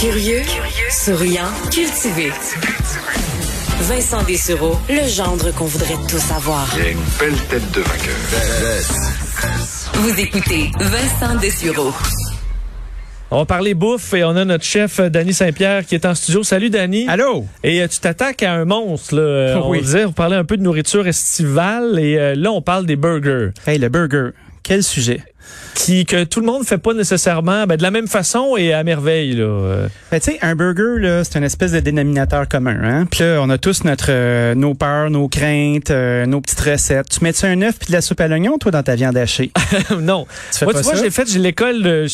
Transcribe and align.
Curieux, 0.00 0.40
souriant, 0.90 1.48
cultivé. 1.70 2.30
Vincent 3.82 4.22
Dessureau, 4.22 4.78
le 4.88 5.06
gendre 5.08 5.50
qu'on 5.54 5.66
voudrait 5.66 5.98
tous 6.08 6.30
avoir. 6.32 6.66
Il 6.78 6.82
a 6.86 6.90
une 6.90 6.98
belle 7.18 7.38
tête 7.48 7.70
de 7.72 7.80
vainqueur. 7.80 8.14
Vous 9.94 10.18
écoutez 10.20 10.70
Vincent 10.78 11.38
Dessureau. 11.40 11.92
On 13.30 13.38
va 13.38 13.44
parler 13.44 13.74
bouffe 13.74 14.14
et 14.14 14.24
on 14.24 14.30
a 14.36 14.44
notre 14.44 14.64
chef 14.64 14.98
euh, 15.00 15.08
Danny 15.08 15.32
Saint-Pierre 15.34 15.84
qui 15.86 15.94
est 15.94 16.04
en 16.06 16.14
studio. 16.14 16.42
Salut 16.42 16.70
Danny. 16.70 17.06
Allô? 17.08 17.46
Et 17.62 17.80
euh, 17.82 17.86
tu 17.86 18.00
t'attaques 18.00 18.42
à 18.42 18.54
un 18.54 18.64
monstre. 18.64 19.14
Là. 19.14 19.22
Euh, 19.22 19.60
Oui. 19.66 19.78
On 19.78 19.82
disait, 19.82 20.04
on 20.06 20.12
parlait 20.12 20.36
un 20.36 20.44
peu 20.44 20.56
de 20.56 20.62
nourriture 20.62 21.06
estivale 21.06 21.98
et 22.00 22.18
euh, 22.18 22.34
là 22.34 22.50
on 22.52 22.62
parle 22.62 22.86
des 22.86 22.96
burgers 22.96 23.50
Hey, 23.66 23.78
le 23.78 23.88
burger. 23.88 24.30
Quel 24.62 24.82
sujet? 24.82 25.22
Qui 25.74 26.04
que 26.06 26.24
tout 26.24 26.40
le 26.40 26.46
monde 26.46 26.64
fait 26.64 26.78
pas 26.78 26.92
nécessairement 26.94 27.66
ben, 27.66 27.76
de 27.76 27.82
la 27.82 27.90
même 27.90 28.08
façon 28.08 28.56
et 28.56 28.72
à 28.72 28.82
merveille. 28.84 29.32
Là. 29.34 29.86
Ben, 30.10 30.20
tu 30.20 30.32
sais, 30.32 30.38
un 30.42 30.54
burger, 30.54 30.98
là, 31.00 31.24
c'est 31.24 31.38
une 31.38 31.44
espèce 31.44 31.72
de 31.72 31.80
dénominateur 31.80 32.48
commun, 32.48 32.78
hein? 32.82 33.06
Puis 33.10 33.20
là, 33.20 33.38
on 33.42 33.50
a 33.50 33.58
tous 33.58 33.84
notre, 33.84 34.06
euh, 34.10 34.54
nos 34.54 34.74
peurs, 34.74 35.10
nos 35.10 35.28
craintes, 35.28 35.90
euh, 35.90 36.26
nos 36.26 36.40
petites 36.40 36.60
recettes. 36.60 37.08
Tu 37.08 37.24
mets-tu 37.24 37.46
un 37.46 37.60
œuf 37.62 37.78
puis 37.78 37.88
de 37.88 37.92
la 37.92 38.00
soupe 38.00 38.20
à 38.20 38.28
l'oignon, 38.28 38.58
toi, 38.58 38.70
dans 38.70 38.82
ta 38.82 38.94
viande 38.94 39.16
hachée? 39.16 39.50
non. 40.00 40.26
Tu 40.52 40.58
fais 40.58 40.64
Moi, 40.66 40.74
tu 40.74 40.80
vois, 40.82 40.94
j'ai 40.96 41.10
fait, 41.10 41.28
j'ai 41.30 41.38
l'école 41.38 41.82
de 41.82 42.06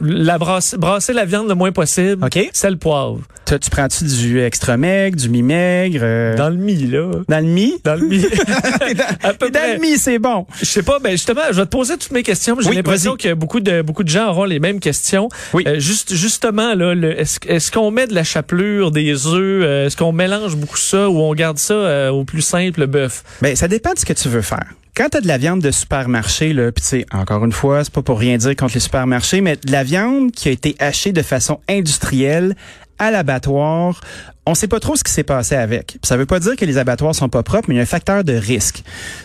la 0.00 0.38
brasse- 0.38 0.74
brasser 0.76 1.12
la 1.12 1.24
viande 1.24 1.48
le 1.48 1.54
moins 1.54 1.72
possible. 1.72 2.24
OK. 2.24 2.50
Sel 2.52 2.76
poivre. 2.78 3.20
Tu, 3.46 3.58
tu 3.60 3.70
prends-tu 3.70 4.04
du 4.04 4.40
extra 4.40 4.76
maigre, 4.76 5.16
du 5.16 5.28
mi-maigre? 5.28 6.00
euh, 6.02 6.36
Dans 6.36 6.48
le 6.48 6.56
mi, 6.56 6.74
là. 6.88 7.10
dans 7.28 7.38
le 7.38 7.44
mi? 7.46 7.74
Dans 7.84 7.94
le 7.94 8.06
mi. 8.06 8.24
à 9.22 9.32
peu 9.34 9.50
dans 9.50 9.58
près. 9.60 9.74
le 9.74 9.80
mi, 9.80 9.96
c'est 9.98 10.18
bon. 10.18 10.46
Je 10.58 10.64
sais 10.64 10.82
pas, 10.82 10.98
ben 10.98 11.12
justement, 11.12 11.42
je 11.50 11.56
vais 11.56 11.64
te 11.64 11.70
poser 11.70 11.96
toutes 11.96 12.10
mes 12.10 12.22
questions. 12.24 12.56
J'ai 12.60 12.70
Oui, 12.70 12.76
l'impression 12.76 13.05
que 13.14 13.34
beaucoup 13.34 13.60
de 13.60 13.82
beaucoup 13.82 14.02
de 14.02 14.08
gens 14.08 14.28
auront 14.30 14.44
les 14.44 14.58
mêmes 14.58 14.80
questions. 14.80 15.28
Oui. 15.52 15.64
Euh, 15.66 15.78
juste 15.78 16.14
justement 16.14 16.74
là, 16.74 16.94
est-ce 17.16 17.70
qu'on 17.70 17.90
met 17.90 18.06
de 18.06 18.14
la 18.14 18.24
chapelure, 18.24 18.90
des 18.90 19.26
œufs, 19.26 19.64
euh, 19.64 19.86
est-ce 19.86 19.96
qu'on 19.96 20.12
mélange 20.12 20.56
beaucoup 20.56 20.76
ça 20.76 21.08
ou 21.08 21.20
on 21.20 21.34
garde 21.34 21.58
ça 21.58 21.74
euh, 21.74 22.10
au 22.10 22.24
plus 22.24 22.42
simple 22.42 22.80
le 22.80 22.86
bœuf? 22.86 23.22
Ben, 23.40 23.54
ça 23.54 23.68
dépend 23.68 23.92
de 23.92 23.98
ce 23.98 24.04
que 24.04 24.12
tu 24.12 24.28
veux 24.28 24.42
faire. 24.42 24.66
Quand 24.96 25.10
tu 25.10 25.18
as 25.18 25.20
de 25.20 25.28
la 25.28 25.36
viande 25.36 25.60
de 25.60 25.70
supermarché, 25.70 26.54
là, 26.54 26.72
tu 26.72 26.82
sais, 26.82 27.06
encore 27.12 27.44
une 27.44 27.52
fois, 27.52 27.84
c'est 27.84 27.92
pas 27.92 28.00
pour 28.00 28.18
rien 28.18 28.38
dire 28.38 28.56
contre 28.56 28.74
les 28.74 28.80
supermarchés, 28.80 29.42
mais 29.42 29.56
de 29.56 29.70
la 29.70 29.84
viande 29.84 30.32
qui 30.32 30.48
a 30.48 30.52
été 30.52 30.74
hachée 30.78 31.12
de 31.12 31.20
façon 31.20 31.60
industrielle 31.68 32.56
à 32.98 33.10
l'abattoir, 33.10 34.00
on 34.46 34.54
sait 34.54 34.68
pas 34.68 34.78
trop 34.80 34.94
ce 34.96 35.02
qui 35.04 35.12
s'est 35.12 35.24
passé 35.24 35.54
avec. 35.56 35.98
Ça 36.04 36.16
veut 36.16 36.26
pas 36.26 36.38
dire 36.38 36.54
que 36.56 36.64
les 36.64 36.78
abattoirs 36.78 37.14
sont 37.14 37.28
pas 37.28 37.42
propres, 37.42 37.64
mais 37.68 37.74
il 37.74 37.78
y 37.78 37.80
a 37.80 37.82
un 37.82 37.86
facteur 37.86 38.22
de 38.24 38.32
risque. 38.34 38.82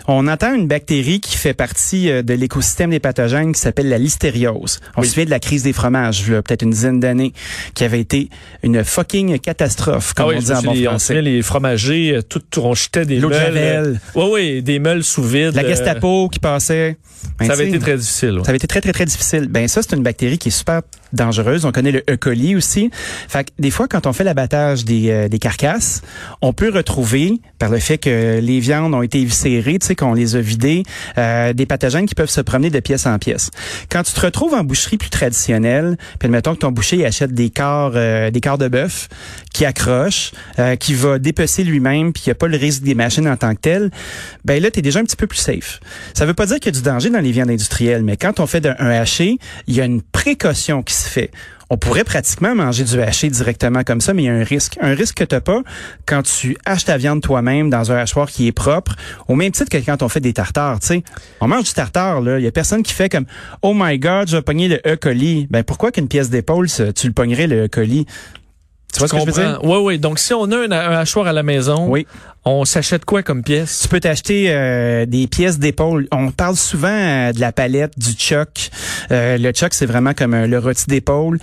On 0.08 0.28
entend 0.28 0.54
une 0.54 0.68
bactérie 0.68 1.20
qui 1.22 1.38
fait 1.38 1.54
partie 1.54 2.10
euh, 2.10 2.24
de 2.24 2.34
l'écosystème 2.34 2.90
des 2.90 3.00
pathogènes 3.00 3.54
qui 3.54 3.62
s'appelle 3.62 3.88
la 3.90 3.98
listériose. 3.98 4.80
On 4.98 5.04
se 5.04 5.10
souvient 5.10 5.26
de 5.26 5.30
la 5.30 5.40
crise 5.40 5.64
des 5.64 5.74
fromages, 5.74 6.28
là, 6.30 6.42
peut-être 6.42 6.64
une 6.64 6.72
dizaine 6.72 7.00
d'années, 7.00 7.34
qui 7.76 7.84
avait 7.84 8.00
été 8.00 8.30
une 8.64 8.84
fucking 8.84 9.40
catastrophe, 9.40 10.14
comme 10.14 10.26
Ah 10.26 10.30
oui, 10.30 10.36
on 10.38 10.42
dit 10.42 10.52
en 10.52 10.62
bon 10.62 10.72
on 10.72 10.76
se 10.76 10.84
français. 10.84 11.06
souvient, 11.08 11.22
les 11.22 11.42
fromagers, 11.42 12.16
euh, 12.18 12.22
tout, 12.22 12.40
tout- 12.50 12.62
on 12.62 12.74
jetait 12.74 13.06
des 13.06 13.20
L'eau 13.20 13.30
de 13.30 13.36
meules. 13.36 13.44
Javel. 13.54 14.00
Oui, 14.16 14.26
oui, 14.32 14.62
des 14.64 14.80
meules 14.80 15.04
sous 15.04 15.24
vide. 15.24 15.54
La 15.56 15.64
euh, 15.64 15.68
Gestapo 15.68 16.30
qui 16.30 16.40
passait. 16.40 16.98
Ben, 17.40 17.46
ça 17.46 17.54
avait 17.54 17.68
été 17.70 17.78
très 17.80 17.98
difficile. 17.98 18.32
ouais. 18.40 18.44
Ça 18.44 18.50
avait 18.50 18.58
été 18.58 18.68
très, 18.68 18.82
très, 18.82 18.92
très 18.94 19.06
difficile. 19.06 19.48
Ben 19.48 19.68
ça, 19.68 19.82
c'est 19.84 19.96
une 19.96 20.02
bactérie 20.04 20.40
qui 20.40 20.48
est 20.48 20.52
super 20.52 20.82
dangereuse. 21.14 21.66
On 21.66 21.72
connaît 21.72 21.92
le 21.92 22.04
E. 22.10 22.16
coli 22.18 22.56
aussi. 22.56 22.90
Fait 23.28 23.44
que 23.44 23.50
des 23.60 23.70
fois, 23.70 23.88
quand 23.88 24.08
on 24.08 24.14
fait 24.14 24.24
l'abattage 24.24 24.86
des, 24.86 25.11
euh, 25.12 25.28
des 25.28 25.40
carcasses, 25.40 26.02
on 26.42 26.54
peut 26.54 26.70
retrouver, 26.70 27.40
par 27.60 27.70
le 27.70 27.80
fait 27.80 27.98
que 27.98 28.40
les 28.40 28.60
viandes 28.60 28.94
ont 28.94 29.02
été 29.02 29.20
éviscérées, 29.20 29.78
tu 29.80 29.88
sais, 29.88 29.96
qu'on 29.96 30.14
les 30.14 30.36
a 30.36 30.42
vidées, 30.42 30.84
euh, 31.18 31.54
des 31.54 31.66
pathogènes 31.66 32.06
qui 32.06 32.16
peuvent 32.16 32.30
se 32.30 32.42
promener 32.42 32.70
de 32.70 32.80
pièce 32.80 33.06
en 33.06 33.18
pièce. 33.20 33.52
Quand 33.90 34.04
tu 34.04 34.14
te 34.14 34.20
retrouves 34.20 34.54
en 34.54 34.64
boucherie 34.64 34.98
plus 34.98 35.10
traditionnelle, 35.10 35.98
puis 36.20 36.28
admettons 36.28 36.54
que 36.54 36.60
ton 36.60 36.72
boucher 36.72 37.06
achète 37.06 37.34
des 37.34 37.50
corps, 37.50 37.94
euh, 37.96 38.32
des 38.32 38.42
corps 38.42 38.58
de 38.58 38.68
bœuf 38.68 39.10
qui 39.54 39.66
accrochent, 39.66 40.32
euh, 40.60 40.76
qui 40.76 40.94
va 40.94 41.20
dépecer 41.20 41.64
lui-même, 41.64 42.14
puis 42.14 42.24
il 42.26 42.30
n'y 42.30 42.32
a 42.32 42.36
pas 42.36 42.48
le 42.48 42.58
risque 42.58 42.84
des 42.84 42.96
machines 42.96 43.28
en 43.28 43.38
tant 43.38 43.54
que 43.54 43.62
telles, 43.62 43.92
ben 44.46 44.62
là, 44.62 44.72
tu 44.72 44.80
es 44.80 44.82
déjà 44.82 45.00
un 45.00 45.04
petit 45.04 45.16
peu 45.16 45.28
plus 45.28 45.40
safe. 45.40 45.80
Ça 46.14 46.26
veut 46.26 46.34
pas 46.34 46.46
dire 46.46 46.58
qu'il 46.60 46.74
y 46.74 46.78
a 46.78 46.80
du 46.80 46.84
danger 46.84 47.10
dans 47.10 47.20
les 47.20 47.32
viandes 47.32 47.52
industrielles, 47.52 48.04
mais 48.04 48.18
quand 48.18 48.40
on 48.40 48.48
fait 48.48 48.66
un 48.66 48.90
haché, 48.90 49.38
il 49.68 49.76
y 49.76 49.82
a 49.82 49.86
une 49.86 50.02
précaution 50.02 50.84
qui 50.84 50.94
se 50.94 51.08
fait. 51.08 51.32
On 51.74 51.78
pourrait 51.78 52.04
pratiquement 52.04 52.54
manger 52.54 52.84
du 52.84 53.02
haché 53.02 53.30
directement 53.30 53.84
comme 53.84 54.02
ça, 54.02 54.14
mais 54.14 54.24
il 54.24 54.26
y 54.26 54.30
a 54.30 54.34
un 54.34 54.44
risque. 54.44 54.78
Un 54.82 54.94
risque 54.94 55.16
que 55.16 55.24
tu 55.24 55.40
pas 55.40 55.62
quand 56.06 56.22
tu 56.22 56.58
haches 56.66 56.84
ta 56.84 56.98
viande 56.98 57.22
toi-même 57.22 57.70
dans 57.70 57.94
un 57.94 57.96
hachoir 57.96 58.30
qui 58.30 58.46
est 58.46 58.52
propre, 58.52 58.98
au 59.30 59.36
même 59.36 59.54
titre 59.54 59.70
que 59.70 59.78
quand 59.78 60.04
on 60.04 60.10
fait 60.10 60.20
des 60.20 60.34
tartares. 60.34 60.82
tu 60.82 60.88
sais. 60.88 61.04
On 61.40 61.48
mange 61.48 61.64
du 61.64 61.72
tartare, 61.72 62.20
là. 62.20 62.40
Il 62.40 62.44
y 62.44 62.48
a 62.48 62.52
personne 62.52 62.84
qui 62.84 62.92
fait 62.92 63.08
comme 63.08 63.26
«Oh 63.62 63.72
my 63.74 63.98
God, 64.00 64.28
je 64.28 64.36
vais 64.36 64.42
pogner 64.42 64.68
le 64.68 64.82
E. 64.86 64.98
coli». 64.98 65.48
Ben 65.50 65.64
pourquoi 65.64 65.94
qu'une 65.94 66.10
pièce 66.10 66.30
d'épaule, 66.30 66.68
tu 66.70 67.08
le 67.08 67.14
pognerais 67.14 67.48
le 67.48 67.64
E. 67.64 67.68
coli? 67.70 68.06
Tu 69.08 69.16
vois 69.16 69.20
ce 69.20 69.26
que 69.26 69.32
je 69.32 69.38
veux 69.38 69.48
dire? 69.48 69.60
Oui, 69.64 69.78
oui. 69.82 70.00
Donc, 70.00 70.20
si 70.20 70.34
on 70.34 70.44
a 70.52 70.58
un, 70.58 70.72
un 70.72 70.98
hachoir 71.00 71.28
à 71.28 71.34
la 71.34 71.44
maison, 71.44 71.88
Oui. 71.90 72.06
on 72.46 72.66
s'achète 72.66 73.06
quoi 73.06 73.24
comme 73.24 73.44
pièce? 73.44 73.80
Tu 73.82 73.88
peux 73.88 74.00
t'acheter 74.00 74.46
euh, 74.50 75.06
des 75.06 75.28
pièces 75.28 75.60
d'épaule. 75.60 76.08
On 76.12 76.32
parle 76.32 76.56
souvent 76.56 76.88
euh, 76.90 77.32
de 77.34 77.40
la 77.40 77.52
palette, 77.52 77.94
du 77.98 78.12
chuck. 78.14 78.70
Euh, 79.12 79.38
le 79.38 79.52
chuck, 79.52 79.74
c'est 79.74 79.86
vraiment 79.86 80.14
comme 80.14 80.34
euh, 80.34 80.48
le 80.48 80.60
rôti 80.60 80.86
d'épaule. 80.88 81.40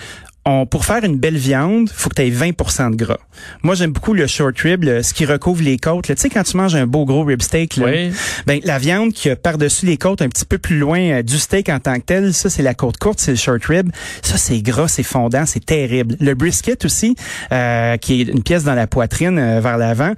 On, 0.51 0.65
pour 0.65 0.87
faire 0.87 1.05
une 1.05 1.19
belle 1.19 1.37
viande, 1.37 1.91
faut 1.93 2.09
que 2.09 2.15
tu 2.15 2.23
aies 2.23 2.31
20% 2.31 2.93
de 2.93 2.97
gras. 2.97 3.19
Moi, 3.63 3.75
j'aime 3.75 3.93
beaucoup 3.93 4.15
le 4.15 4.27
short 4.27 4.59
rib, 4.61 4.83
ce 5.03 5.13
qui 5.13 5.27
recouvre 5.27 5.63
les 5.63 5.77
côtes. 5.77 6.07
Tu 6.07 6.15
sais, 6.17 6.31
quand 6.31 6.43
tu 6.43 6.57
manges 6.57 6.75
un 6.75 6.87
beau 6.87 7.05
gros 7.05 7.23
rib 7.23 7.43
steak, 7.43 7.77
là, 7.77 7.85
Oui. 7.87 8.13
ben, 8.47 8.59
la 8.65 8.79
viande 8.79 9.13
qui 9.13 9.29
a 9.29 9.37
par-dessus 9.37 9.85
les 9.85 9.99
côtes, 9.99 10.23
un 10.23 10.29
petit 10.31 10.47
peu 10.47 10.57
plus 10.57 10.79
loin 10.79 11.01
euh, 11.01 11.23
du 11.23 11.37
steak 11.39 11.69
en 11.69 11.81
tant 11.81 11.97
que 11.97 12.05
tel, 12.07 12.33
ça, 12.33 12.49
c'est 12.49 12.63
la 12.63 12.73
côte 12.73 12.97
courte, 12.97 13.21
c'est 13.21 13.33
le 13.33 13.37
short 13.37 13.63
rib. 13.67 13.91
Ça, 14.23 14.39
c'est 14.39 14.63
gras, 14.63 14.89
c'est 14.89 15.03
fondant, 15.03 15.45
c'est 15.45 15.65
terrible. 15.67 16.17
Le 16.19 16.33
brisket 16.35 16.83
aussi, 16.87 17.15
euh, 17.53 17.99
qui 17.99 18.23
est 18.23 18.25
une 18.25 18.43
pièce 18.43 18.65
dans 18.65 18.75
la 18.75 18.87
poitrine 18.87 19.39
euh, 19.39 19.61
vers 19.61 19.77
l'avant, 19.77 20.15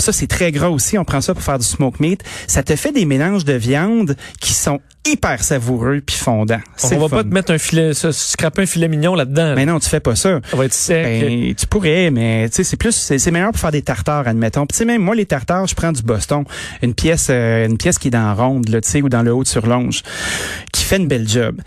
ça, 0.00 0.12
c'est 0.12 0.28
très 0.28 0.52
gras 0.52 0.68
aussi. 0.68 0.96
On 0.96 1.04
prend 1.04 1.20
ça 1.20 1.34
pour 1.34 1.42
faire 1.42 1.58
du 1.58 1.66
smoke 1.66 1.96
meat. 1.98 2.22
Ça 2.46 2.62
te 2.62 2.76
fait 2.76 2.92
des 2.92 3.04
mélanges 3.04 3.44
de 3.44 3.54
viande 3.54 4.16
qui 4.40 4.52
sont 4.52 4.78
hyper 5.06 5.42
savoureux 5.42 6.00
puis 6.04 6.16
fondants. 6.16 6.60
C'est 6.76 6.94
On 6.96 7.00
va 7.00 7.08
fun. 7.08 7.16
pas 7.16 7.22
te 7.24 7.28
mettre 7.34 7.52
un 7.52 7.58
filet, 7.58 7.92
ça, 7.94 8.12
scraper 8.12 8.62
un 8.62 8.66
filet 8.66 8.88
mignon 8.88 9.14
là-dedans. 9.14 9.54
Mais 9.56 9.66
non, 9.66 9.78
tu 9.80 9.88
fais 9.88 10.00
pas 10.00 10.14
ça. 10.14 10.40
Ça 10.48 10.56
va 10.56 10.64
être 10.64 10.72
sec. 10.72 11.04
Ben, 11.04 11.54
tu 11.54 11.66
pourrais, 11.66 12.10
mais 12.10 12.48
tu 12.48 12.56
sais, 12.56 12.64
c'est 12.64 12.76
plus, 12.76 12.92
c'est 12.94 13.18
c'est 13.18 13.30
meilleur 13.30 13.50
pour 13.50 13.60
faire 13.60 13.72
des 13.72 13.82
tartares, 13.82 14.28
admettons. 14.28 14.66
Puis 14.66 14.74
tu 14.74 14.78
sais, 14.78 14.84
même 14.84 15.02
moi, 15.02 15.14
les 15.14 15.26
tartares, 15.26 15.66
je 15.66 15.74
prends 15.74 15.92
du 15.92 16.02
Boston, 16.02 16.44
une 16.82 16.94
pièce, 16.94 17.28
euh, 17.30 17.66
une 17.66 17.78
pièce 17.78 17.98
qui 17.98 18.08
est 18.08 18.12
dans 18.12 18.22
la 18.22 18.34
ronde, 18.34 18.66
tu 18.66 18.78
sais, 18.82 19.02
ou 19.02 19.08
dans 19.08 19.22
le 19.22 19.32
haut 19.32 19.42
de 19.42 19.48
surlonge, 19.48 20.02
qui 20.72 20.84
fait 20.84 20.96
une 20.98 21.08
belle 21.08 21.28
job. 21.28 21.60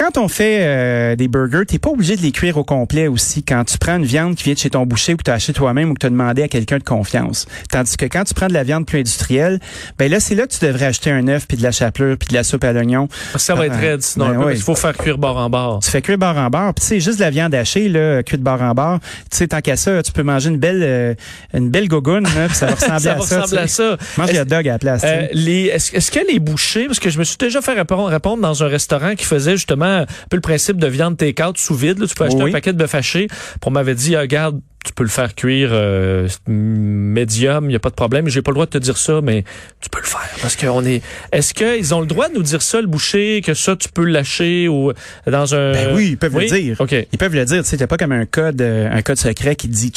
Quand 0.00 0.16
on 0.16 0.28
fait 0.28 0.60
euh, 0.62 1.14
des 1.14 1.28
burgers, 1.28 1.66
t'es 1.68 1.78
pas 1.78 1.90
obligé 1.90 2.16
de 2.16 2.22
les 2.22 2.32
cuire 2.32 2.56
au 2.56 2.64
complet 2.64 3.06
aussi. 3.06 3.42
Quand 3.42 3.64
tu 3.64 3.76
prends 3.76 3.96
une 3.96 4.06
viande 4.06 4.34
qui 4.34 4.44
vient 4.44 4.54
de 4.54 4.58
chez 4.58 4.70
ton 4.70 4.86
boucher 4.86 5.12
ou 5.12 5.18
que 5.18 5.24
tu 5.24 5.30
as 5.30 5.34
acheté 5.34 5.52
toi-même 5.52 5.90
ou 5.90 5.92
que 5.94 5.98
tu 5.98 6.06
as 6.06 6.10
demandé 6.10 6.42
à 6.42 6.48
quelqu'un 6.48 6.78
de 6.78 6.84
confiance. 6.84 7.46
Tandis 7.70 7.98
que 7.98 8.06
quand 8.06 8.24
tu 8.24 8.32
prends 8.32 8.46
de 8.46 8.54
la 8.54 8.62
viande 8.62 8.86
plus 8.86 9.00
industrielle, 9.00 9.60
ben 9.98 10.10
là, 10.10 10.18
c'est 10.18 10.34
là 10.34 10.46
que 10.46 10.54
tu 10.54 10.64
devrais 10.64 10.86
acheter 10.86 11.10
un 11.10 11.28
œuf 11.28 11.46
puis 11.46 11.58
de 11.58 11.62
la 11.62 11.70
chapelure 11.70 12.16
puis 12.16 12.28
de 12.28 12.32
la 12.32 12.44
soupe 12.44 12.64
à 12.64 12.72
l'oignon. 12.72 13.08
ça 13.36 13.54
va 13.54 13.66
être 13.66 13.74
Ah, 13.76 13.80
raide, 13.80 14.00
sinon, 14.00 14.42
ben 14.42 14.52
qu'il 14.54 14.62
faut 14.62 14.74
faire 14.74 14.96
cuire 14.96 15.18
bord 15.18 15.36
en 15.36 15.50
bord. 15.50 15.80
Tu 15.84 15.90
fais 15.90 16.00
cuire 16.00 16.16
bord 16.16 16.38
en 16.38 16.48
bord. 16.48 16.72
Puis 16.72 16.82
sais, 16.86 17.00
juste 17.00 17.18
de 17.18 17.24
la 17.24 17.30
viande 17.30 17.54
hachée, 17.54 17.90
là, 17.90 18.22
cuite 18.22 18.40
bord 18.40 18.62
en 18.62 18.72
bord. 18.72 19.00
Tu 19.30 19.36
sais, 19.36 19.48
tant 19.48 19.60
qu'à 19.60 19.76
ça, 19.76 20.02
tu 20.02 20.12
peux 20.12 20.22
manger 20.22 20.48
une 20.48 20.56
belle, 20.56 20.80
euh, 20.82 21.14
une 21.52 21.68
belle 21.68 21.88
gogoune, 21.88 22.24
là, 22.24 22.46
puis 22.46 22.56
ça 22.56 22.68
va 22.68 22.74
ressembler 22.76 23.00
Ça 23.02 23.12
à 23.12 23.16
va 23.16 23.26
ça. 23.26 23.40
ressembler 23.42 23.62
à 23.64 23.68
ça. 23.68 23.96
Mange 24.16 24.32
le 24.32 24.44
dog 24.46 24.66
à 24.66 24.72
la 24.72 24.78
place. 24.78 25.02
Euh, 25.04 25.26
les, 25.34 25.66
est-ce, 25.66 25.94
est-ce 25.94 26.10
que 26.10 26.20
les 26.26 26.38
bouchers, 26.38 26.86
parce 26.86 27.00
que 27.00 27.10
je 27.10 27.18
me 27.18 27.24
suis 27.24 27.36
déjà 27.36 27.60
fait 27.60 27.74
répondre 27.74 28.38
dans 28.40 28.64
un 28.64 28.68
restaurant 28.68 29.14
qui 29.14 29.26
faisait 29.26 29.56
justement 29.58 29.89
un 29.90 30.06
peu 30.28 30.36
le 30.36 30.40
principe 30.40 30.78
de 30.78 30.86
viande 30.86 31.16
take-out 31.16 31.58
sous 31.58 31.74
vide, 31.74 31.98
là, 31.98 32.06
tu 32.06 32.14
peux 32.14 32.24
acheter 32.24 32.42
Oui. 32.42 32.50
un 32.50 32.52
paquet 32.52 32.72
de 32.72 32.78
bœuf 32.78 32.94
haché, 32.94 33.28
on 33.64 33.70
m'avait 33.70 33.94
dit, 33.94 34.16
ah, 34.16 34.20
regarde, 34.20 34.60
tu 34.84 34.92
peux 34.94 35.02
le 35.02 35.10
faire 35.10 35.34
cuire 35.34 35.70
euh, 35.72 36.26
médium, 36.74 37.64
il 37.66 37.68
n'y 37.68 37.76
a 37.76 37.78
pas 37.78 37.90
de 37.90 37.94
problème. 37.94 38.28
J'ai 38.28 38.40
pas 38.42 38.50
le 38.50 38.54
droit 38.54 38.66
de 38.66 38.70
te 38.70 38.78
dire 38.78 38.96
ça, 38.96 39.20
mais 39.22 39.44
tu 39.80 39.90
peux 39.90 40.00
le 40.00 40.06
faire. 40.06 40.28
Parce 40.40 40.56
qu'on 40.56 40.84
est. 40.86 41.02
Est-ce 41.32 41.52
qu'ils 41.52 41.94
ont 41.94 42.00
le 42.00 42.06
droit 42.06 42.28
de 42.28 42.34
nous 42.34 42.42
dire 42.42 42.62
ça, 42.62 42.80
le 42.80 42.86
boucher, 42.86 43.42
que 43.44 43.52
ça, 43.52 43.76
tu 43.76 43.88
peux 43.90 44.04
le 44.04 44.12
lâcher 44.12 44.68
ou 44.68 44.92
dans 45.26 45.54
un. 45.54 45.72
Ben 45.72 45.94
oui, 45.94 46.08
ils 46.12 46.16
peuvent 46.18 46.38
le 46.38 46.46
dire. 46.46 46.80
OK. 46.80 46.92
Ils 46.92 47.18
peuvent 47.18 47.34
le 47.34 47.44
dire. 47.44 47.62
Tu 47.62 47.76
sais, 47.76 47.86
pas 47.86 47.96
comme 47.98 48.12
un 48.12 48.24
code, 48.26 48.60
euh, 48.62 48.88
un 48.90 49.02
code 49.02 49.18
secret 49.18 49.54
qui 49.54 49.68
te 49.68 49.74
dit, 49.74 49.92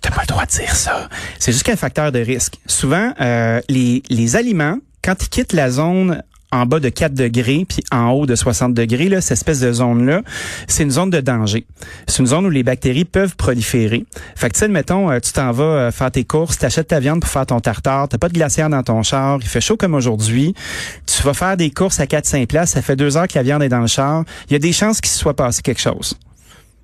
t'as 0.00 0.10
pas 0.10 0.22
le 0.22 0.28
droit 0.28 0.46
de 0.46 0.50
dire 0.52 0.74
ça. 0.74 1.08
C'est 1.40 1.50
juste 1.52 1.64
qu'un 1.64 1.76
facteur 1.76 2.12
de 2.12 2.20
risque. 2.20 2.54
Souvent, 2.66 3.12
euh, 3.20 3.60
les, 3.68 4.02
les 4.08 4.36
aliments, 4.36 4.78
quand 5.02 5.20
ils 5.22 5.28
quittent 5.28 5.52
la 5.52 5.70
zone 5.70 6.22
en 6.52 6.66
bas 6.66 6.80
de 6.80 6.88
4 6.88 7.14
degrés 7.14 7.66
puis 7.68 7.82
en 7.92 8.10
haut 8.10 8.26
de 8.26 8.34
60 8.34 8.74
degrés, 8.74 9.08
là, 9.08 9.20
cette 9.20 9.32
espèce 9.32 9.60
de 9.60 9.72
zone-là, 9.72 10.22
c'est 10.66 10.82
une 10.82 10.90
zone 10.90 11.10
de 11.10 11.20
danger. 11.20 11.66
C'est 12.06 12.20
une 12.20 12.26
zone 12.26 12.46
où 12.46 12.50
les 12.50 12.62
bactéries 12.62 13.04
peuvent 13.04 13.36
proliférer. 13.36 14.04
Fait 14.36 14.48
que, 14.48 14.54
tu 14.54 14.60
sais, 14.60 14.68
mettons, 14.68 15.10
euh, 15.10 15.20
tu 15.20 15.32
t'en 15.32 15.52
vas 15.52 15.64
euh, 15.64 15.90
faire 15.90 16.10
tes 16.10 16.24
courses, 16.24 16.58
t'achètes 16.58 16.88
ta 16.88 17.00
viande 17.00 17.20
pour 17.20 17.30
faire 17.30 17.46
ton 17.46 17.60
tartare, 17.60 18.08
t'as 18.08 18.18
pas 18.18 18.28
de 18.28 18.34
glacière 18.34 18.70
dans 18.70 18.82
ton 18.82 19.02
char, 19.02 19.38
il 19.40 19.48
fait 19.48 19.60
chaud 19.60 19.76
comme 19.76 19.94
aujourd'hui, 19.94 20.54
tu 21.06 21.22
vas 21.22 21.34
faire 21.34 21.56
des 21.56 21.70
courses 21.70 22.00
à 22.00 22.04
4-5 22.04 22.46
places, 22.46 22.70
ça 22.70 22.82
fait 22.82 22.96
deux 22.96 23.16
heures 23.16 23.28
que 23.28 23.34
la 23.34 23.42
viande 23.42 23.62
est 23.62 23.68
dans 23.68 23.80
le 23.80 23.86
char, 23.86 24.24
il 24.48 24.52
y 24.52 24.56
a 24.56 24.58
des 24.58 24.72
chances 24.72 25.00
qu'il 25.00 25.10
se 25.10 25.18
soit 25.18 25.34
passé 25.34 25.62
quelque 25.62 25.80
chose. 25.80 26.18